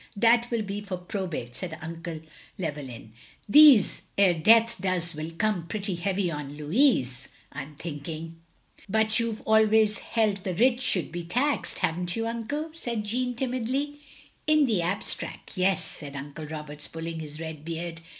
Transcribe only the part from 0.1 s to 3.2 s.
""That will be for probate," said Uncle Llewel Ijm.